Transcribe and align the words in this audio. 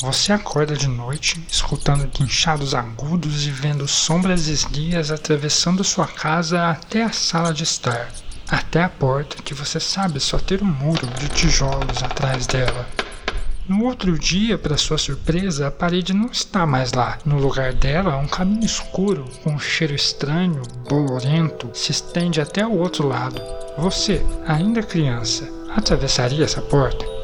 Você 0.00 0.32
acorda 0.32 0.76
de 0.76 0.86
noite, 0.86 1.44
escutando 1.50 2.06
guinchados 2.06 2.72
agudos 2.72 3.44
e 3.48 3.50
vendo 3.50 3.88
sombras 3.88 4.46
esguias 4.46 5.10
atravessando 5.10 5.82
sua 5.82 6.06
casa 6.06 6.70
até 6.70 7.02
a 7.02 7.10
sala 7.10 7.52
de 7.52 7.64
estar, 7.64 8.08
até 8.48 8.84
a 8.84 8.88
porta 8.88 9.42
que 9.42 9.52
você 9.52 9.80
sabe 9.80 10.20
só 10.20 10.38
ter 10.38 10.62
um 10.62 10.66
muro 10.66 11.04
de 11.18 11.28
tijolos 11.28 12.00
atrás 12.00 12.46
dela. 12.46 12.88
No 13.68 13.84
outro 13.86 14.16
dia, 14.16 14.56
para 14.56 14.76
sua 14.76 14.98
surpresa, 14.98 15.66
a 15.66 15.70
parede 15.70 16.14
não 16.14 16.26
está 16.26 16.64
mais 16.64 16.92
lá. 16.92 17.18
No 17.24 17.36
lugar 17.36 17.72
dela, 17.72 18.16
um 18.18 18.28
caminho 18.28 18.64
escuro, 18.64 19.24
com 19.42 19.54
um 19.54 19.58
cheiro 19.58 19.96
estranho, 19.96 20.62
bolorento, 20.88 21.70
se 21.74 21.90
estende 21.90 22.40
até 22.40 22.64
o 22.64 22.78
outro 22.78 23.08
lado. 23.08 23.42
Você, 23.76 24.24
ainda 24.46 24.80
criança, 24.80 25.46
atravessaria 25.74 26.44
essa 26.44 26.62
porta? 26.62 27.17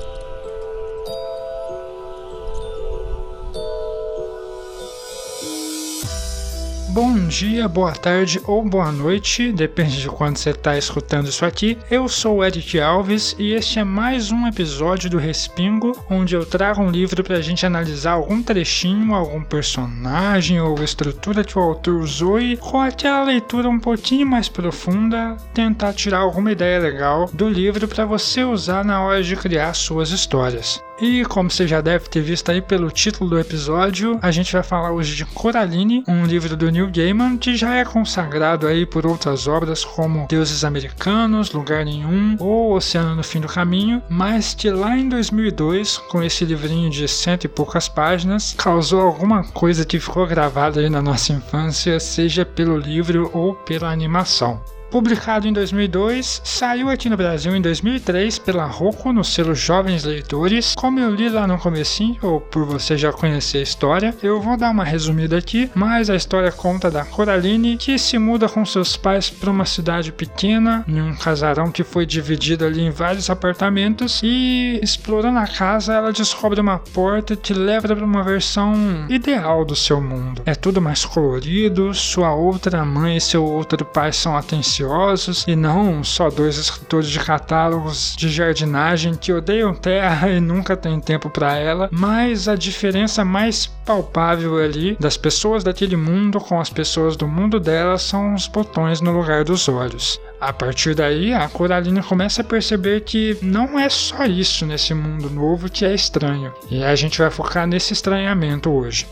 Bom 6.95 7.27
dia, 7.27 7.66
boa 7.66 7.91
tarde 7.91 8.41
ou 8.47 8.65
boa 8.65 8.93
noite, 8.93 9.51
depende 9.51 10.01
de 10.01 10.09
quando 10.09 10.37
você 10.37 10.51
está 10.51 10.79
escutando 10.79 11.27
isso 11.27 11.45
aqui. 11.45 11.77
Eu 11.91 12.09
sou 12.09 12.45
Eric 12.45 12.80
Alves 12.80 13.35
e 13.37 13.52
este 13.52 13.80
é 13.80 13.85
mais 13.85 14.30
um 14.30 14.47
episódio 14.47 15.11
do 15.11 15.19
Respingo, 15.19 15.91
onde 16.09 16.37
eu 16.37 16.47
trago 16.47 16.80
um 16.80 16.93
livro 16.93 17.25
para 17.25 17.38
a 17.38 17.41
gente 17.41 17.66
analisar 17.66 18.12
algum 18.12 18.41
trechinho, 18.41 19.12
algum 19.12 19.43
personagem 19.43 20.61
ou 20.61 20.85
estrutura 20.85 21.43
que 21.43 21.59
o 21.59 21.62
autor 21.62 22.01
usou 22.01 22.41
e 22.41 22.57
com 22.57 22.80
aquela 22.80 23.24
leitura 23.24 23.69
um 23.69 23.80
pouquinho 23.80 24.29
mais 24.29 24.49
profunda, 24.49 25.37
tentar 25.52 25.95
tirar 25.95 26.19
alguma 26.19 26.52
ideia 26.52 26.79
legal 26.79 27.29
do 27.33 27.49
livro 27.49 27.88
para 27.88 28.07
você 28.07 28.45
usar 28.45 28.85
na 28.85 29.02
hora 29.02 29.21
de 29.21 29.35
criar 29.35 29.74
suas 29.74 30.11
histórias. 30.11 30.80
E 31.00 31.24
como 31.24 31.50
você 31.50 31.66
já 31.66 31.80
deve 31.80 32.09
ter 32.09 32.20
visto 32.20 32.50
aí 32.50 32.62
pelo 32.62 32.90
título 32.90 33.30
do 33.30 33.38
episódio, 33.38 34.18
a 34.23 34.30
gente 34.30 34.52
vai 34.52 34.62
falar 34.62 34.92
hoje 34.92 35.16
de 35.16 35.24
Coraline, 35.24 36.04
um 36.06 36.24
livro 36.24 36.56
do 36.56 36.70
Neil 36.70 36.90
Gaiman 36.90 37.37
que 37.37 37.56
já 37.56 37.74
é 37.74 37.84
consagrado 37.84 38.66
aí 38.66 38.87
por 38.87 39.06
outras 39.06 39.48
obras 39.48 39.84
como 39.84 40.26
Deuses 40.28 40.65
Americanos, 40.65 41.52
Lugar 41.52 41.84
Nenhum 41.84 42.37
ou 42.38 42.74
Oceano 42.74 43.16
no 43.16 43.24
Fim 43.24 43.40
do 43.40 43.48
Caminho, 43.48 44.02
mas 44.09 44.54
que 44.54 44.70
lá 44.70 44.96
em 44.96 45.09
2002, 45.09 45.98
com 45.98 46.22
esse 46.22 46.45
livrinho 46.45 46.90
de 46.90 47.09
cento 47.09 47.45
e 47.45 47.48
poucas 47.48 47.88
páginas, 47.88 48.54
causou 48.56 49.00
alguma 49.00 49.42
coisa 49.42 49.84
que 49.84 49.98
ficou 49.98 50.26
gravada 50.26 50.80
aí 50.80 50.88
na 50.88 51.02
nossa 51.02 51.32
infância, 51.32 51.98
seja 51.98 52.45
pelo 52.45 52.78
livro 52.78 53.30
ou 53.34 53.54
pela 53.54 53.90
animação. 53.90 54.62
Publicado 54.95 55.48
em 55.48 55.52
2002, 55.52 56.40
saiu 56.45 56.88
aqui 56.88 57.10
no 57.10 57.16
Brasil 57.16 57.52
em 57.56 57.60
2003 57.60 58.38
pela 58.38 58.64
Rocco 58.64 59.12
no 59.12 59.24
selo 59.24 59.52
Jovens 59.52 60.04
Leitores. 60.04 60.73
Como 60.76 61.00
eu 61.00 61.10
li 61.10 61.28
lá 61.28 61.48
no 61.48 61.59
comecinho, 61.59 62.16
ou 62.23 62.40
por 62.40 62.64
você 62.64 62.96
já 62.96 63.12
conhecer 63.12 63.59
a 63.59 63.62
história, 63.62 64.15
eu 64.22 64.41
vou 64.41 64.56
dar 64.56 64.70
uma 64.70 64.84
resumida 64.84 65.37
aqui, 65.37 65.69
mas 65.75 66.09
a 66.09 66.15
história 66.15 66.53
conta 66.53 66.92
da 66.92 67.04
Coraline 67.04 67.76
que 67.76 67.98
se 67.98 68.19
muda 68.19 68.48
com 68.48 68.65
seus 68.65 68.97
pais 68.97 69.28
para 69.28 69.50
uma 69.50 69.65
cidade 69.65 70.12
pequena, 70.12 70.84
em 70.87 71.03
um 71.03 71.16
casarão 71.16 71.72
que 71.72 71.82
foi 71.82 72.06
dividido 72.06 72.65
ali 72.65 72.81
em 72.81 72.92
vários 72.92 73.28
apartamentos 73.28 74.20
e 74.22 74.78
explorando 74.81 75.41
a 75.41 75.48
casa, 75.48 75.92
ela 75.92 76.12
descobre 76.12 76.60
uma 76.60 76.78
porta 76.78 77.34
que 77.34 77.53
leva 77.53 77.97
para 77.97 78.04
uma 78.04 78.22
versão 78.22 79.06
ideal 79.09 79.65
do 79.65 79.75
seu 79.75 80.00
mundo. 80.00 80.42
É 80.47 80.54
tudo 80.54 80.81
mais 80.81 81.04
colorido, 81.04 81.92
sua 81.92 82.32
outra 82.32 82.84
mãe 82.84 83.16
e 83.16 83.20
seu 83.20 83.44
outro 83.44 83.84
pai 83.84 84.12
são 84.12 84.37
atenciosos 84.37 84.84
ambiciosos 84.84 85.44
e 85.47 85.56
não 85.56 86.04
só 86.04 86.28
dois 86.31 86.59
escritores 86.59 87.09
de 87.09 87.19
catálogos 87.19 88.15
de 88.16 88.28
jardinagem 88.28 89.15
que 89.15 89.32
odeiam 89.32 89.75
terra 89.75 90.28
e 90.31 90.41
nunca 90.41 90.77
têm 90.77 91.00
tempo 91.00 91.31
para 91.31 91.56
ela, 91.56 91.88
mas 91.91 92.49
a 92.49 92.54
diferença 92.54 93.25
mais 93.25 93.66
palpável 93.66 94.56
ali 94.56 94.97
das 94.99 95.17
pessoas 95.17 95.65
daquele 95.65 95.97
mundo 95.97 96.41
com 96.41 96.61
as 96.61 96.71
pessoas 96.71 97.17
do 97.17 97.27
mundo 97.27 97.59
dela 97.59 97.99
são 97.99 98.34
os 98.34 98.47
botões 98.47 99.00
no 99.00 99.12
lugar 99.12 99.45
dos 99.45 99.69
olhos. 99.69 100.21
A 100.41 100.53
partir 100.53 100.95
daí, 100.95 101.33
a 101.33 101.49
Coraline 101.49 102.03
começa 102.03 102.43
a 102.43 102.45
perceber 102.45 103.01
que 103.03 103.37
não 103.41 103.78
é 103.78 103.89
só 103.89 104.25
isso 104.25 104.66
nesse 104.66 104.93
mundo 104.93 105.31
novo 105.31 105.71
que 105.71 105.84
é 105.84 105.95
estranho, 105.95 106.53
e 106.71 106.83
a 106.84 106.95
gente 106.95 107.19
vai 107.19 107.31
focar 107.31 107.66
nesse 107.66 107.93
estranhamento 107.93 108.71
hoje. 108.71 109.06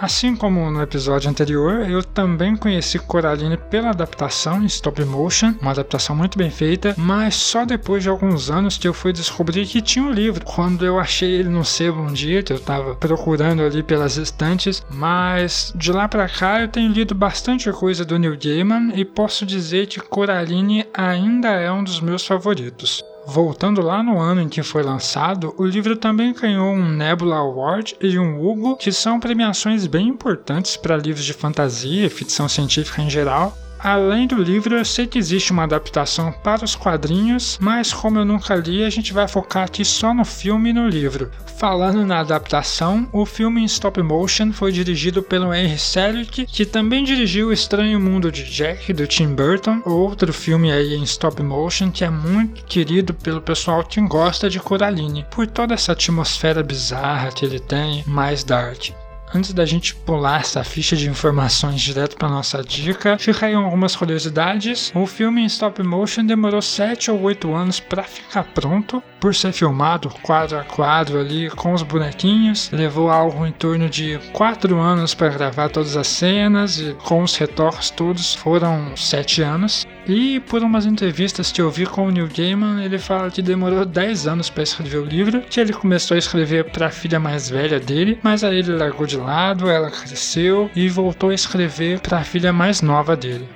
Assim 0.00 0.34
como 0.34 0.70
no 0.70 0.80
episódio 0.80 1.28
anterior, 1.28 1.86
eu 1.86 2.02
também 2.02 2.56
conheci 2.56 2.98
Coraline 2.98 3.58
pela 3.58 3.90
adaptação 3.90 4.62
em 4.62 4.64
stop 4.64 5.04
motion, 5.04 5.54
uma 5.60 5.72
adaptação 5.72 6.16
muito 6.16 6.38
bem 6.38 6.50
feita, 6.50 6.94
mas 6.96 7.34
só 7.34 7.66
depois 7.66 8.02
de 8.02 8.08
alguns 8.08 8.50
anos 8.50 8.78
que 8.78 8.88
eu 8.88 8.94
fui 8.94 9.12
descobrir 9.12 9.66
que 9.66 9.82
tinha 9.82 10.02
um 10.02 10.10
livro. 10.10 10.42
Quando 10.42 10.86
eu 10.86 10.98
achei 10.98 11.30
ele 11.32 11.50
no 11.50 11.66
sebo 11.66 12.00
um 12.00 12.14
dia, 12.14 12.42
que 12.42 12.50
eu 12.50 12.56
estava 12.56 12.94
procurando 12.94 13.62
ali 13.62 13.82
pelas 13.82 14.16
estantes, 14.16 14.82
mas 14.88 15.70
de 15.76 15.92
lá 15.92 16.08
para 16.08 16.26
cá 16.30 16.62
eu 16.62 16.68
tenho 16.68 16.90
lido 16.90 17.14
bastante 17.14 17.70
coisa 17.70 18.02
do 18.02 18.18
Neil 18.18 18.38
Gaiman 18.42 18.92
e 18.94 19.04
posso 19.04 19.44
dizer 19.44 19.86
que 19.86 20.00
Coraline 20.00 20.86
ainda 20.94 21.48
é 21.50 21.70
um 21.70 21.84
dos 21.84 22.00
meus 22.00 22.26
favoritos. 22.26 23.04
Voltando 23.26 23.82
lá 23.82 24.02
no 24.02 24.18
ano 24.18 24.40
em 24.40 24.48
que 24.48 24.62
foi 24.62 24.82
lançado, 24.82 25.54
o 25.58 25.64
livro 25.64 25.96
também 25.96 26.32
ganhou 26.32 26.72
um 26.72 26.88
Nebula 26.88 27.36
Award 27.36 27.96
e 28.00 28.18
um 28.18 28.44
Hugo, 28.44 28.76
que 28.76 28.90
são 28.90 29.20
premiações 29.20 29.86
bem 29.86 30.08
importantes 30.08 30.76
para 30.76 30.96
livros 30.96 31.24
de 31.24 31.32
fantasia 31.32 32.06
e 32.06 32.10
ficção 32.10 32.48
científica 32.48 33.02
em 33.02 33.10
geral, 33.10 33.56
Além 33.82 34.26
do 34.26 34.36
livro, 34.36 34.76
eu 34.76 34.84
sei 34.84 35.06
que 35.06 35.18
existe 35.18 35.52
uma 35.52 35.64
adaptação 35.64 36.30
para 36.30 36.64
os 36.64 36.74
quadrinhos, 36.74 37.58
mas 37.60 37.92
como 37.92 38.18
eu 38.18 38.26
nunca 38.26 38.54
li, 38.54 38.84
a 38.84 38.90
gente 38.90 39.12
vai 39.12 39.26
focar 39.26 39.64
aqui 39.64 39.84
só 39.84 40.12
no 40.12 40.24
filme 40.24 40.68
e 40.68 40.72
no 40.72 40.86
livro. 40.86 41.30
Falando 41.56 42.04
na 42.04 42.20
adaptação, 42.20 43.08
o 43.10 43.24
filme 43.24 43.62
em 43.62 43.64
stop 43.64 44.02
motion 44.02 44.52
foi 44.52 44.70
dirigido 44.70 45.22
pelo 45.22 45.52
Henry 45.52 45.78
Selick, 45.78 46.44
que 46.46 46.66
também 46.66 47.04
dirigiu 47.04 47.48
O 47.48 47.52
Estranho 47.52 47.98
Mundo 47.98 48.30
de 48.30 48.44
Jack, 48.44 48.92
do 48.92 49.06
Tim 49.06 49.34
Burton, 49.34 49.80
outro 49.86 50.32
filme 50.32 50.70
aí 50.70 50.94
em 50.94 51.02
stop 51.04 51.42
motion 51.42 51.90
que 51.90 52.04
é 52.04 52.10
muito 52.10 52.64
querido 52.64 53.14
pelo 53.14 53.40
pessoal 53.40 53.82
que 53.82 54.00
gosta 54.02 54.50
de 54.50 54.60
Coraline, 54.60 55.26
por 55.30 55.46
toda 55.46 55.72
essa 55.72 55.92
atmosfera 55.92 56.62
bizarra 56.62 57.32
que 57.32 57.46
ele 57.46 57.58
tem, 57.58 58.04
mais 58.06 58.44
dark. 58.44 58.90
Antes 59.32 59.52
da 59.52 59.64
gente 59.64 59.94
pular 59.94 60.40
essa 60.40 60.64
ficha 60.64 60.96
de 60.96 61.08
informações 61.08 61.80
direto 61.80 62.16
para 62.16 62.28
nossa 62.28 62.62
dica, 62.64 63.16
fica 63.16 63.46
aí 63.46 63.54
algumas 63.54 63.94
curiosidades. 63.94 64.90
O 64.92 65.06
filme 65.06 65.42
em 65.42 65.46
stop 65.46 65.80
motion 65.84 66.24
demorou 66.24 66.60
7 66.60 67.12
ou 67.12 67.22
8 67.22 67.54
anos 67.54 67.78
para 67.78 68.02
ficar 68.02 68.42
pronto, 68.42 69.00
por 69.20 69.32
ser 69.34 69.52
filmado 69.52 70.08
quadro 70.22 70.58
a 70.58 70.64
quadro 70.64 71.20
ali 71.20 71.48
com 71.50 71.72
os 71.72 71.82
bonequinhos. 71.84 72.70
Levou 72.72 73.08
algo 73.08 73.46
em 73.46 73.52
torno 73.52 73.88
de 73.88 74.18
4 74.32 74.76
anos 74.78 75.14
para 75.14 75.28
gravar 75.28 75.68
todas 75.68 75.96
as 75.96 76.08
cenas 76.08 76.78
e 76.78 76.96
com 77.04 77.22
os 77.22 77.36
retoques 77.36 77.90
todos 77.90 78.34
foram 78.34 78.96
7 78.96 79.42
anos. 79.42 79.86
E 80.12 80.40
por 80.40 80.60
umas 80.64 80.86
entrevistas 80.86 81.52
que 81.52 81.62
eu 81.62 81.70
vi 81.70 81.86
com 81.86 82.08
o 82.08 82.10
Neil 82.10 82.28
Gaiman, 82.36 82.84
ele 82.84 82.98
fala 82.98 83.30
que 83.30 83.40
demorou 83.40 83.86
10 83.86 84.26
anos 84.26 84.50
para 84.50 84.64
escrever 84.64 84.98
o 84.98 85.04
livro, 85.04 85.40
que 85.42 85.60
ele 85.60 85.72
começou 85.72 86.16
a 86.16 86.18
escrever 86.18 86.64
para 86.64 86.88
a 86.88 86.90
filha 86.90 87.20
mais 87.20 87.48
velha 87.48 87.78
dele, 87.78 88.18
mas 88.20 88.42
aí 88.42 88.58
ele 88.58 88.72
largou 88.72 89.06
de 89.06 89.16
lado, 89.16 89.70
ela 89.70 89.88
cresceu 89.88 90.68
e 90.74 90.88
voltou 90.88 91.30
a 91.30 91.34
escrever 91.34 92.00
para 92.00 92.18
a 92.18 92.24
filha 92.24 92.52
mais 92.52 92.82
nova 92.82 93.16
dele. 93.16 93.48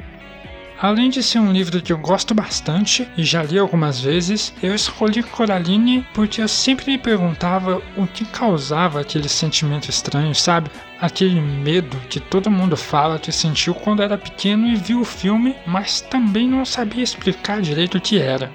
Além 0.85 1.09
de 1.09 1.23
ser 1.23 1.39
um 1.39 1.51
livro 1.51 1.81
que 1.81 1.91
eu 1.91 1.97
gosto 1.97 2.35
bastante 2.35 3.09
e 3.17 3.25
já 3.25 3.43
li 3.43 3.59
algumas 3.59 3.99
vezes, 3.99 4.53
eu 4.63 4.75
escolhi 4.75 5.23
Coraline 5.23 6.07
porque 6.13 6.43
eu 6.43 6.47
sempre 6.47 6.93
me 6.93 6.99
perguntava 6.99 7.81
o 7.97 8.07
que 8.07 8.27
causava 8.27 9.01
aquele 9.01 9.27
sentimento 9.27 9.89
estranho, 9.89 10.35
sabe? 10.35 10.71
Aquele 11.01 11.41
medo 11.41 11.97
que 12.11 12.21
todo 12.21 12.51
mundo 12.51 12.77
fala 12.77 13.19
que 13.19 13.33
sentiu 13.33 13.75
quando 13.75 14.03
era 14.03 14.19
pequeno 14.19 14.67
e 14.67 14.77
viu 14.77 15.01
o 15.01 15.07
filme, 15.07 15.57
mas 15.67 16.03
também 16.03 16.47
não 16.47 16.67
sabia 16.67 17.03
explicar 17.03 17.63
direito 17.63 17.97
o 17.97 18.01
que 18.03 18.19
era. 18.19 18.53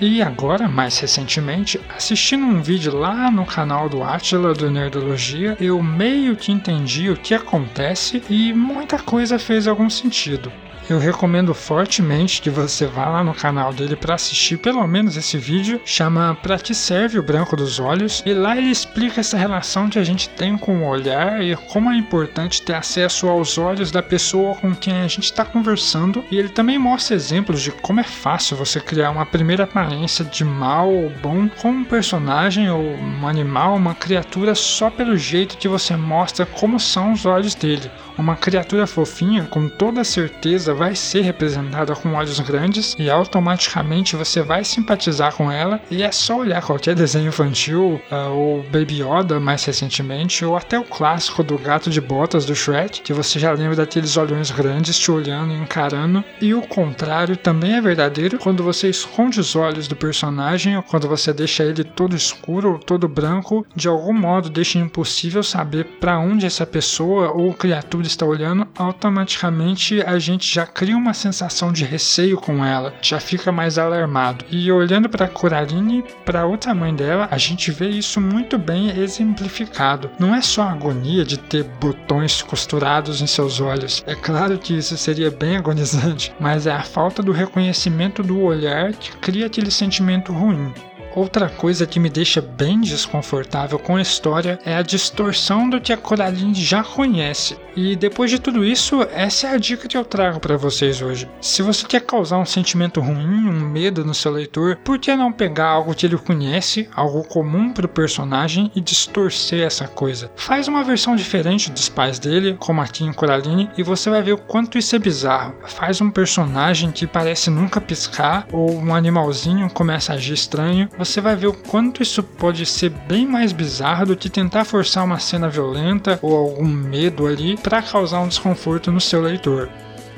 E 0.00 0.20
agora, 0.20 0.66
mais 0.66 0.98
recentemente, 0.98 1.80
assistindo 1.96 2.44
um 2.44 2.60
vídeo 2.60 2.96
lá 2.98 3.30
no 3.30 3.46
canal 3.46 3.88
do 3.88 4.02
Atila 4.02 4.52
do 4.52 4.68
Nerdologia, 4.68 5.56
eu 5.60 5.80
meio 5.80 6.34
que 6.34 6.50
entendi 6.50 7.08
o 7.08 7.16
que 7.16 7.34
acontece 7.34 8.20
e 8.28 8.52
muita 8.52 8.98
coisa 8.98 9.38
fez 9.38 9.68
algum 9.68 9.88
sentido 9.88 10.50
eu 10.88 10.98
recomendo 10.98 11.54
fortemente 11.54 12.40
que 12.40 12.48
você 12.48 12.86
vá 12.86 13.08
lá 13.08 13.22
no 13.22 13.34
canal 13.34 13.72
dele 13.72 13.94
para 13.94 14.14
assistir 14.14 14.56
pelo 14.58 14.86
menos 14.86 15.16
esse 15.16 15.36
vídeo. 15.36 15.80
Chama 15.84 16.36
Pra 16.42 16.58
que 16.58 16.74
serve 16.74 17.18
o 17.18 17.22
branco 17.22 17.56
dos 17.56 17.78
olhos? 17.78 18.22
E 18.24 18.32
lá 18.32 18.56
ele 18.56 18.70
explica 18.70 19.20
essa 19.20 19.36
relação 19.36 19.90
que 19.90 19.98
a 19.98 20.04
gente 20.04 20.28
tem 20.30 20.56
com 20.56 20.78
o 20.78 20.88
olhar 20.88 21.42
e 21.42 21.54
como 21.56 21.90
é 21.90 21.96
importante 21.96 22.62
ter 22.62 22.74
acesso 22.74 23.28
aos 23.28 23.58
olhos 23.58 23.90
da 23.90 24.02
pessoa 24.02 24.54
com 24.54 24.74
quem 24.74 25.00
a 25.00 25.08
gente 25.08 25.24
está 25.24 25.44
conversando. 25.44 26.24
E 26.30 26.38
ele 26.38 26.48
também 26.48 26.78
mostra 26.78 27.14
exemplos 27.14 27.60
de 27.60 27.70
como 27.70 28.00
é 28.00 28.04
fácil 28.04 28.56
você 28.56 28.80
criar 28.80 29.10
uma 29.10 29.26
primeira 29.26 29.64
aparência 29.64 30.24
de 30.24 30.44
mal 30.44 30.90
ou 30.90 31.10
bom 31.10 31.48
com 31.48 31.70
um 31.70 31.84
personagem 31.84 32.70
ou 32.70 32.82
um 32.82 33.26
animal, 33.26 33.76
uma 33.76 33.94
criatura 33.94 34.54
só 34.54 34.88
pelo 34.90 35.16
jeito 35.16 35.58
que 35.58 35.68
você 35.68 35.96
mostra 35.96 36.46
como 36.46 36.80
são 36.80 37.12
os 37.12 37.26
olhos 37.26 37.54
dele. 37.54 37.90
Uma 38.16 38.34
criatura 38.34 38.84
fofinha, 38.86 39.44
com 39.44 39.68
toda 39.68 40.02
certeza 40.02 40.74
vai 40.78 40.94
ser 40.94 41.22
representada 41.22 41.94
com 41.94 42.14
olhos 42.14 42.38
grandes 42.38 42.94
e 42.98 43.10
automaticamente 43.10 44.14
você 44.14 44.40
vai 44.40 44.64
simpatizar 44.64 45.34
com 45.34 45.50
ela. 45.50 45.80
E 45.90 46.02
é 46.02 46.12
só 46.12 46.38
olhar 46.38 46.62
qualquer 46.62 46.94
desenho 46.94 47.28
infantil, 47.28 48.00
uh, 48.10 48.30
ou 48.30 48.62
Baby 48.62 49.02
Yoda 49.02 49.40
mais 49.40 49.64
recentemente, 49.64 50.44
ou 50.44 50.56
até 50.56 50.78
o 50.78 50.84
clássico 50.84 51.42
do 51.42 51.58
gato 51.58 51.90
de 51.90 52.00
botas 52.00 52.46
do 52.46 52.54
Shrek, 52.54 53.02
que 53.02 53.12
você 53.12 53.38
já 53.40 53.50
lembra 53.52 53.76
daqueles 53.76 54.16
olhões 54.16 54.50
grandes 54.52 54.98
te 54.98 55.10
olhando 55.10 55.52
e 55.52 55.56
encarando. 55.56 56.24
E 56.40 56.54
o 56.54 56.62
contrário 56.62 57.36
também 57.36 57.74
é 57.74 57.80
verdadeiro 57.80 58.38
quando 58.38 58.62
você 58.62 58.88
esconde 58.88 59.40
os 59.40 59.56
olhos 59.56 59.88
do 59.88 59.96
personagem 59.96 60.76
ou 60.76 60.82
quando 60.82 61.08
você 61.08 61.32
deixa 61.32 61.64
ele 61.64 61.82
todo 61.82 62.14
escuro 62.14 62.74
ou 62.74 62.78
todo 62.78 63.08
branco, 63.08 63.66
de 63.74 63.88
algum 63.88 64.12
modo 64.12 64.48
deixa 64.48 64.78
impossível 64.78 65.42
saber 65.42 65.84
para 65.98 66.20
onde 66.20 66.46
essa 66.46 66.64
pessoa 66.64 67.32
ou 67.32 67.52
criatura 67.52 68.06
está 68.06 68.24
olhando, 68.24 68.68
automaticamente 68.76 70.00
a 70.02 70.18
gente 70.18 70.52
já 70.52 70.67
cria 70.74 70.96
uma 70.96 71.14
sensação 71.14 71.72
de 71.72 71.84
receio 71.84 72.36
com 72.36 72.64
ela, 72.64 72.94
já 73.00 73.20
fica 73.20 73.50
mais 73.50 73.78
alarmado. 73.78 74.44
E 74.50 74.70
olhando 74.70 75.08
para 75.08 75.28
Coraline, 75.28 76.04
para 76.24 76.46
outra 76.46 76.74
mãe 76.74 76.94
dela, 76.94 77.28
a 77.30 77.38
gente 77.38 77.70
vê 77.70 77.88
isso 77.88 78.20
muito 78.20 78.58
bem 78.58 78.90
exemplificado. 78.90 80.10
Não 80.18 80.34
é 80.34 80.40
só 80.40 80.62
a 80.62 80.72
agonia 80.72 81.24
de 81.24 81.38
ter 81.38 81.64
botões 81.64 82.42
costurados 82.42 83.20
em 83.20 83.26
seus 83.26 83.60
olhos. 83.60 84.02
É 84.06 84.14
claro 84.14 84.58
que 84.58 84.76
isso 84.76 84.96
seria 84.96 85.30
bem 85.30 85.56
agonizante, 85.56 86.32
mas 86.40 86.66
é 86.66 86.72
a 86.72 86.82
falta 86.82 87.22
do 87.22 87.32
reconhecimento 87.32 88.22
do 88.22 88.40
olhar 88.40 88.92
que 88.92 89.16
cria 89.18 89.46
aquele 89.46 89.70
sentimento 89.70 90.32
ruim. 90.32 90.72
Outra 91.14 91.48
coisa 91.48 91.86
que 91.86 91.98
me 91.98 92.08
deixa 92.08 92.40
bem 92.40 92.80
desconfortável 92.80 93.78
com 93.78 93.96
a 93.96 94.02
história 94.02 94.58
é 94.64 94.74
a 94.74 94.82
distorção 94.82 95.68
do 95.68 95.80
que 95.80 95.92
a 95.92 95.96
Coraline 95.96 96.54
já 96.54 96.82
conhece. 96.82 97.56
E 97.74 97.94
depois 97.94 98.30
de 98.30 98.38
tudo 98.38 98.64
isso, 98.64 99.02
essa 99.12 99.46
é 99.46 99.54
a 99.54 99.56
dica 99.56 99.86
que 99.86 99.96
eu 99.96 100.04
trago 100.04 100.40
para 100.40 100.56
vocês 100.56 101.00
hoje. 101.00 101.28
Se 101.40 101.62
você 101.62 101.86
quer 101.86 102.00
causar 102.00 102.38
um 102.38 102.44
sentimento 102.44 103.00
ruim, 103.00 103.48
um 103.48 103.60
medo 103.60 104.04
no 104.04 104.14
seu 104.14 104.32
leitor, 104.32 104.76
por 104.84 104.98
que 104.98 105.14
não 105.14 105.32
pegar 105.32 105.68
algo 105.68 105.94
que 105.94 106.04
ele 106.04 106.18
conhece, 106.18 106.88
algo 106.94 107.22
comum 107.22 107.72
para 107.72 107.86
o 107.86 107.88
personagem 107.88 108.70
e 108.74 108.80
distorcer 108.80 109.64
essa 109.64 109.86
coisa? 109.86 110.30
Faz 110.34 110.66
uma 110.66 110.82
versão 110.82 111.14
diferente 111.14 111.70
dos 111.70 111.88
pais 111.88 112.18
dele, 112.18 112.56
como 112.58 112.80
aqui 112.80 113.04
em 113.04 113.12
Coraline, 113.12 113.70
e 113.78 113.82
você 113.82 114.10
vai 114.10 114.22
ver 114.22 114.32
o 114.32 114.38
quanto 114.38 114.76
isso 114.76 114.96
é 114.96 114.98
bizarro. 114.98 115.54
Faz 115.66 116.00
um 116.00 116.10
personagem 116.10 116.90
que 116.90 117.06
parece 117.06 117.48
nunca 117.48 117.80
piscar 117.80 118.46
ou 118.52 118.74
um 118.74 118.94
animalzinho 118.94 119.70
começa 119.70 120.12
a 120.12 120.16
agir 120.16 120.34
estranho 120.34 120.88
você 120.98 121.20
vai 121.20 121.36
ver 121.36 121.46
o 121.46 121.54
quanto 121.54 122.02
isso 122.02 122.24
pode 122.24 122.66
ser 122.66 122.90
bem 122.90 123.24
mais 123.24 123.52
bizarro 123.52 124.06
do 124.06 124.16
que 124.16 124.28
tentar 124.28 124.64
forçar 124.64 125.04
uma 125.04 125.20
cena 125.20 125.48
violenta 125.48 126.18
ou 126.20 126.36
algum 126.36 126.66
medo 126.66 127.26
ali 127.26 127.56
para 127.56 127.80
causar 127.80 128.20
um 128.20 128.28
desconforto 128.28 128.90
no 128.90 129.00
seu 129.00 129.22
leitor. 129.22 129.70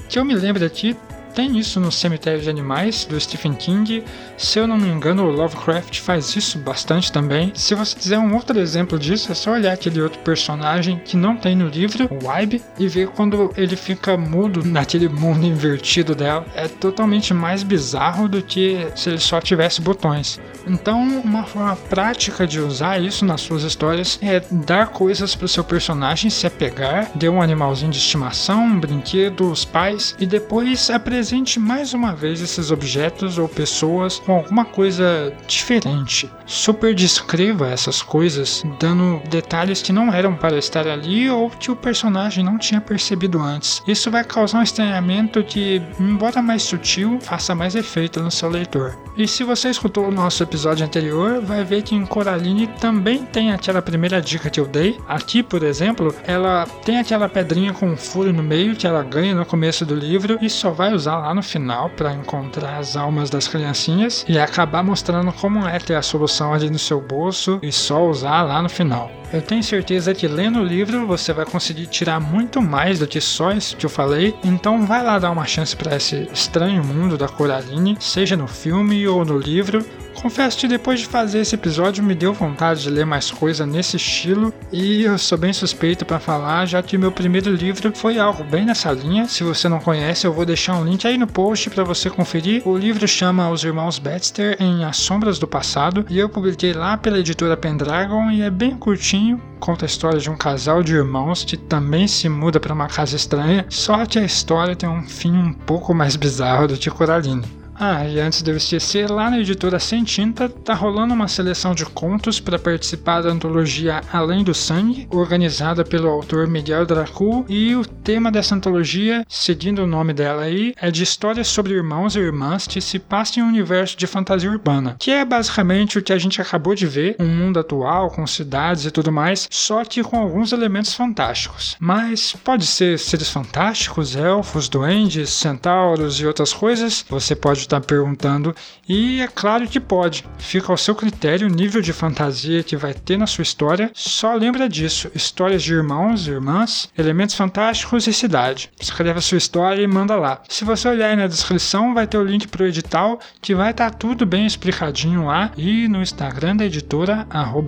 Que 0.08 0.18
eu 0.18 0.24
me 0.24 0.34
lembro 0.34 0.64
aqui, 0.64 0.96
tem 1.34 1.58
isso 1.58 1.80
no 1.80 1.92
Cemitério 1.92 2.40
de 2.40 2.50
Animais, 2.50 3.04
do 3.04 3.18
Stephen 3.20 3.54
King. 3.54 4.04
Se 4.36 4.58
eu 4.58 4.66
não 4.66 4.76
me 4.76 4.88
engano, 4.88 5.24
o 5.24 5.30
Lovecraft 5.30 6.00
faz 6.00 6.34
isso 6.34 6.58
bastante 6.58 7.12
também. 7.12 7.52
Se 7.54 7.74
você 7.74 7.96
quiser 7.96 8.18
um 8.18 8.34
outro 8.34 8.58
exemplo 8.58 8.98
disso, 8.98 9.30
é 9.30 9.34
só 9.34 9.52
olhar 9.52 9.72
aquele 9.72 10.00
outro 10.00 10.18
personagem 10.20 11.00
que 11.04 11.16
não 11.16 11.36
tem 11.36 11.54
no 11.54 11.68
livro, 11.68 12.08
o 12.10 12.26
Wybe, 12.26 12.62
e 12.78 12.88
ver 12.88 13.08
quando 13.08 13.52
ele 13.56 13.76
fica 13.76 14.16
mudo 14.16 14.64
naquele 14.64 15.08
mundo 15.08 15.46
invertido 15.46 16.14
dela. 16.14 16.44
É 16.54 16.68
totalmente 16.68 17.32
mais 17.32 17.62
bizarro 17.62 18.28
do 18.28 18.42
que 18.42 18.86
se 18.96 19.10
ele 19.10 19.18
só 19.18 19.40
tivesse 19.40 19.80
botões. 19.80 20.40
Então, 20.66 21.00
uma 21.24 21.44
forma 21.44 21.76
prática 21.76 22.46
de 22.46 22.60
usar 22.60 23.00
isso 23.00 23.24
nas 23.24 23.40
suas 23.40 23.62
histórias 23.62 24.18
é 24.22 24.42
dar 24.50 24.88
coisas 24.88 25.34
para 25.34 25.46
o 25.46 25.48
seu 25.48 25.64
personagem 25.64 26.30
se 26.30 26.46
apegar, 26.46 27.10
dê 27.14 27.28
um 27.28 27.40
animalzinho 27.40 27.90
de 27.90 27.98
estimação, 27.98 28.64
um 28.64 28.80
brinquedo, 28.80 29.50
os 29.50 29.64
pais, 29.64 30.14
e 30.18 30.26
depois 30.26 30.90
apresentar 30.90 31.19
Apresente 31.20 31.60
mais 31.60 31.92
uma 31.92 32.14
vez 32.14 32.40
esses 32.40 32.70
objetos 32.70 33.36
ou 33.36 33.46
pessoas 33.46 34.18
com 34.18 34.36
alguma 34.36 34.64
coisa 34.64 35.30
diferente. 35.46 36.30
Super 36.46 36.94
descreva 36.94 37.68
essas 37.68 38.00
coisas, 38.00 38.64
dando 38.80 39.20
detalhes 39.28 39.82
que 39.82 39.92
não 39.92 40.10
eram 40.10 40.34
para 40.34 40.56
estar 40.56 40.88
ali 40.88 41.28
ou 41.28 41.50
que 41.50 41.70
o 41.70 41.76
personagem 41.76 42.42
não 42.42 42.56
tinha 42.56 42.80
percebido 42.80 43.38
antes. 43.38 43.82
Isso 43.86 44.10
vai 44.10 44.24
causar 44.24 44.60
um 44.60 44.62
estranhamento 44.62 45.44
que, 45.44 45.82
embora 46.00 46.40
mais 46.40 46.62
sutil, 46.62 47.18
faça 47.20 47.54
mais 47.54 47.74
efeito 47.74 48.22
no 48.22 48.30
seu 48.30 48.48
leitor. 48.48 48.96
E 49.14 49.28
se 49.28 49.44
você 49.44 49.68
escutou 49.68 50.08
o 50.08 50.10
nosso 50.10 50.42
episódio 50.42 50.86
anterior, 50.86 51.42
vai 51.42 51.62
ver 51.62 51.82
que 51.82 51.94
em 51.94 52.06
Coraline 52.06 52.66
também 52.80 53.26
tem 53.26 53.52
aquela 53.52 53.82
primeira 53.82 54.22
dica 54.22 54.48
que 54.48 54.58
eu 54.58 54.66
dei. 54.66 54.98
Aqui, 55.06 55.42
por 55.42 55.62
exemplo, 55.62 56.14
ela 56.26 56.64
tem 56.82 56.98
aquela 56.98 57.28
pedrinha 57.28 57.74
com 57.74 57.90
um 57.90 57.96
furo 57.96 58.32
no 58.32 58.42
meio 58.42 58.74
que 58.74 58.86
ela 58.86 59.02
ganha 59.02 59.34
no 59.34 59.44
começo 59.44 59.84
do 59.84 59.94
livro 59.94 60.38
e 60.40 60.48
só 60.48 60.70
vai 60.70 60.94
usar 60.94 61.09
lá 61.16 61.34
no 61.34 61.42
final 61.42 61.90
para 61.90 62.12
encontrar 62.12 62.78
as 62.78 62.96
almas 62.96 63.30
das 63.30 63.48
criancinhas 63.48 64.24
e 64.28 64.38
acabar 64.38 64.82
mostrando 64.82 65.32
como 65.32 65.66
é 65.66 65.78
ter 65.78 65.94
a 65.94 66.02
solução 66.02 66.52
ali 66.52 66.70
no 66.70 66.78
seu 66.78 67.00
bolso 67.00 67.58
e 67.62 67.72
só 67.72 68.06
usar 68.06 68.42
lá 68.42 68.62
no 68.62 68.68
final. 68.68 69.10
Eu 69.32 69.40
tenho 69.40 69.62
certeza 69.62 70.12
que 70.12 70.26
lendo 70.26 70.58
o 70.58 70.64
livro 70.64 71.06
você 71.06 71.32
vai 71.32 71.46
conseguir 71.46 71.86
tirar 71.86 72.18
muito 72.18 72.60
mais 72.60 72.98
do 72.98 73.06
que 73.06 73.20
só 73.20 73.52
isso 73.52 73.76
que 73.76 73.86
eu 73.86 73.90
falei, 73.90 74.34
então 74.42 74.84
vai 74.84 75.04
lá 75.04 75.20
dar 75.20 75.30
uma 75.30 75.46
chance 75.46 75.76
para 75.76 75.94
esse 75.94 76.28
estranho 76.32 76.82
mundo 76.84 77.16
da 77.16 77.28
Coraline, 77.28 77.96
seja 78.00 78.36
no 78.36 78.48
filme 78.48 79.06
ou 79.06 79.24
no 79.24 79.38
livro. 79.38 79.84
Confesso 80.14 80.58
que 80.58 80.68
depois 80.68 81.00
de 81.00 81.06
fazer 81.06 81.40
esse 81.40 81.54
episódio 81.54 82.04
me 82.04 82.14
deu 82.14 82.34
vontade 82.34 82.82
de 82.82 82.90
ler 82.90 83.06
mais 83.06 83.30
coisa 83.30 83.64
nesse 83.64 83.96
estilo 83.96 84.52
e 84.70 85.02
eu 85.02 85.16
sou 85.16 85.38
bem 85.38 85.52
suspeito 85.52 86.04
para 86.04 86.20
falar, 86.20 86.66
já 86.66 86.82
que 86.82 86.98
meu 86.98 87.10
primeiro 87.10 87.50
livro 87.54 87.90
foi 87.94 88.18
algo 88.18 88.44
bem 88.44 88.66
nessa 88.66 88.92
linha. 88.92 89.26
Se 89.26 89.42
você 89.42 89.68
não 89.68 89.80
conhece, 89.80 90.26
eu 90.26 90.32
vou 90.32 90.44
deixar 90.44 90.74
um 90.74 90.84
link 90.84 91.06
aí 91.06 91.16
no 91.16 91.26
post 91.26 91.70
para 91.70 91.84
você 91.84 92.10
conferir. 92.10 92.66
O 92.66 92.76
livro 92.76 93.06
chama 93.08 93.50
Os 93.50 93.64
Irmãos 93.64 93.98
Baxter 93.98 94.56
em 94.60 94.84
As 94.84 94.98
Sombras 94.98 95.38
do 95.38 95.48
Passado 95.48 96.04
e 96.10 96.18
eu 96.18 96.28
publiquei 96.28 96.72
lá 96.74 96.96
pela 96.96 97.18
editora 97.18 97.56
Pendragon 97.56 98.30
e 98.30 98.42
é 98.42 98.50
bem 98.50 98.76
curtinho, 98.76 99.40
conta 99.58 99.84
a 99.84 99.88
história 99.88 100.18
de 100.18 100.28
um 100.28 100.36
casal 100.36 100.82
de 100.82 100.94
irmãos 100.94 101.44
que 101.44 101.56
também 101.56 102.06
se 102.06 102.28
muda 102.28 102.60
para 102.60 102.74
uma 102.74 102.88
casa 102.88 103.16
estranha, 103.16 103.64
só 103.68 104.04
que 104.04 104.18
a 104.18 104.24
história 104.24 104.76
tem 104.76 104.88
um 104.88 105.02
fim 105.02 105.32
um 105.32 105.52
pouco 105.52 105.94
mais 105.94 106.16
bizarro 106.16 106.68
do 106.68 106.76
que 106.76 106.90
Coraline. 106.90 107.59
Ah, 107.82 108.06
e 108.06 108.20
antes 108.20 108.42
de 108.42 108.50
eu 108.50 108.58
esquecer, 108.58 109.10
lá 109.10 109.30
na 109.30 109.38
editora 109.38 109.78
Sem 109.78 110.04
Tinta 110.04 110.50
tá 110.50 110.74
rolando 110.74 111.14
uma 111.14 111.26
seleção 111.26 111.74
de 111.74 111.86
contos 111.86 112.38
para 112.38 112.58
participar 112.58 113.22
da 113.22 113.30
antologia 113.30 114.02
Além 114.12 114.44
do 114.44 114.52
Sangue, 114.52 115.08
organizada 115.10 115.82
pelo 115.82 116.10
autor 116.10 116.46
Miguel 116.46 116.84
Dracul, 116.84 117.46
e 117.48 117.74
o 117.74 117.86
tema 117.86 118.30
dessa 118.30 118.54
antologia, 118.54 119.24
seguindo 119.26 119.78
o 119.82 119.86
nome 119.86 120.12
dela 120.12 120.42
aí, 120.42 120.74
é 120.76 120.90
de 120.90 121.02
histórias 121.02 121.48
sobre 121.48 121.72
irmãos 121.72 122.16
e 122.16 122.18
irmãs 122.18 122.66
que 122.66 122.82
se 122.82 122.98
passam 122.98 123.42
em 123.42 123.46
um 123.46 123.48
universo 123.48 123.96
de 123.96 124.06
fantasia 124.06 124.50
urbana, 124.50 124.96
que 124.98 125.10
é 125.10 125.24
basicamente 125.24 125.98
o 125.98 126.02
que 126.02 126.12
a 126.12 126.18
gente 126.18 126.38
acabou 126.38 126.74
de 126.74 126.86
ver, 126.86 127.16
um 127.18 127.28
mundo 127.28 127.58
atual 127.58 128.10
com 128.10 128.26
cidades 128.26 128.84
e 128.84 128.90
tudo 128.90 129.10
mais, 129.10 129.48
só 129.50 129.86
que 129.86 130.02
com 130.02 130.18
alguns 130.18 130.52
elementos 130.52 130.92
fantásticos. 130.92 131.78
Mas 131.80 132.36
pode 132.44 132.66
ser 132.66 132.98
seres 132.98 133.30
fantásticos, 133.30 134.14
elfos, 134.14 134.68
duendes, 134.68 135.30
centauros 135.30 136.20
e 136.20 136.26
outras 136.26 136.52
coisas. 136.52 137.06
Você 137.08 137.34
pode 137.34 137.69
está 137.70 137.80
perguntando, 137.80 138.54
e 138.88 139.20
é 139.20 139.28
claro 139.28 139.66
que 139.66 139.78
pode. 139.78 140.24
Fica 140.38 140.72
ao 140.72 140.76
seu 140.76 140.94
critério 140.94 141.46
o 141.46 141.50
nível 141.50 141.80
de 141.80 141.92
fantasia 141.92 142.62
que 142.62 142.76
vai 142.76 142.92
ter 142.92 143.16
na 143.16 143.26
sua 143.26 143.42
história. 143.42 143.90
Só 143.94 144.34
lembra 144.34 144.68
disso: 144.68 145.10
histórias 145.14 145.62
de 145.62 145.72
irmãos 145.72 146.26
irmãs, 146.26 146.88
elementos 146.96 147.34
fantásticos 147.34 148.06
e 148.06 148.12
cidade. 148.12 148.70
Escreve 148.80 149.18
a 149.18 149.22
sua 149.22 149.38
história 149.38 149.82
e 149.82 149.86
manda 149.86 150.16
lá. 150.16 150.42
Se 150.48 150.64
você 150.64 150.88
olhar 150.88 151.08
aí 151.08 151.16
na 151.16 151.26
descrição, 151.26 151.94
vai 151.94 152.06
ter 152.06 152.18
o 152.18 152.24
link 152.24 152.48
para 152.48 152.64
o 152.64 152.66
edital, 152.66 153.20
que 153.40 153.54
vai 153.54 153.70
estar 153.70 153.90
tá 153.90 153.96
tudo 153.96 154.26
bem 154.26 154.46
explicadinho 154.46 155.26
lá. 155.26 155.52
E 155.56 155.86
no 155.88 156.02
Instagram 156.02 156.56
da 156.56 156.64
editora, 156.64 157.26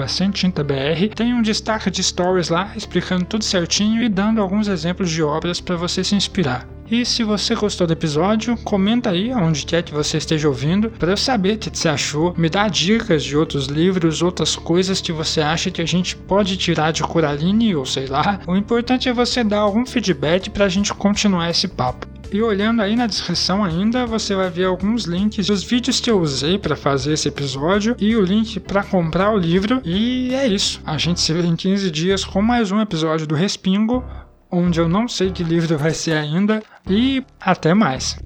@centintabr, 0.08 1.14
tem 1.14 1.34
um 1.34 1.42
destaque 1.42 1.90
de 1.90 2.02
stories 2.02 2.48
lá 2.48 2.72
explicando 2.76 3.24
tudo 3.24 3.44
certinho 3.44 4.02
e 4.02 4.08
dando 4.08 4.40
alguns 4.40 4.68
exemplos 4.68 5.10
de 5.10 5.22
obras 5.22 5.60
para 5.60 5.76
você 5.76 6.02
se 6.02 6.14
inspirar. 6.14 6.66
E 6.92 7.06
se 7.06 7.24
você 7.24 7.54
gostou 7.54 7.86
do 7.86 7.94
episódio, 7.94 8.54
comenta 8.58 9.08
aí 9.08 9.32
onde 9.32 9.64
quer 9.64 9.82
que 9.82 9.94
você 9.94 10.18
esteja 10.18 10.46
ouvindo 10.46 10.90
para 10.90 11.12
eu 11.12 11.16
saber 11.16 11.54
o 11.54 11.58
que 11.58 11.70
você 11.74 11.88
achou. 11.88 12.34
Me 12.36 12.50
dá 12.50 12.68
dicas 12.68 13.24
de 13.24 13.34
outros 13.34 13.64
livros, 13.64 14.20
outras 14.20 14.54
coisas 14.54 15.00
que 15.00 15.10
você 15.10 15.40
acha 15.40 15.70
que 15.70 15.80
a 15.80 15.86
gente 15.86 16.14
pode 16.14 16.54
tirar 16.58 16.92
de 16.92 17.02
Coraline 17.02 17.74
ou 17.74 17.86
sei 17.86 18.04
lá. 18.08 18.40
O 18.46 18.54
importante 18.54 19.08
é 19.08 19.12
você 19.14 19.42
dar 19.42 19.60
algum 19.60 19.86
feedback 19.86 20.50
para 20.50 20.66
a 20.66 20.68
gente 20.68 20.92
continuar 20.92 21.48
esse 21.48 21.66
papo. 21.66 22.06
E 22.30 22.42
olhando 22.42 22.82
aí 22.82 22.94
na 22.94 23.06
descrição 23.06 23.64
ainda, 23.64 24.06
você 24.06 24.34
vai 24.34 24.50
ver 24.50 24.64
alguns 24.64 25.04
links 25.04 25.46
dos 25.46 25.62
vídeos 25.62 25.98
que 25.98 26.10
eu 26.10 26.20
usei 26.20 26.58
para 26.58 26.76
fazer 26.76 27.14
esse 27.14 27.28
episódio 27.28 27.96
e 27.98 28.14
o 28.16 28.22
link 28.22 28.60
para 28.60 28.82
comprar 28.82 29.32
o 29.32 29.38
livro. 29.38 29.80
E 29.82 30.34
é 30.34 30.46
isso. 30.46 30.80
A 30.84 30.98
gente 30.98 31.22
se 31.22 31.32
vê 31.32 31.40
em 31.40 31.56
15 31.56 31.90
dias 31.90 32.24
com 32.24 32.42
mais 32.42 32.70
um 32.70 32.80
episódio 32.80 33.26
do 33.26 33.34
Respingo 33.34 34.04
onde 34.52 34.78
eu 34.78 34.88
não 34.88 35.08
sei 35.08 35.32
que 35.32 35.42
livro 35.42 35.78
vai 35.78 35.92
ser 35.92 36.12
ainda, 36.12 36.62
e 36.86 37.24
até 37.40 37.72
mais. 37.72 38.18